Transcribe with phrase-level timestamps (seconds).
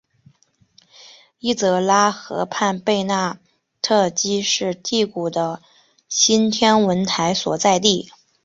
[1.37, 3.39] 伊泽拉河畔贝纳
[3.83, 5.61] 特基是第谷的
[6.09, 8.09] 新天文台所在地。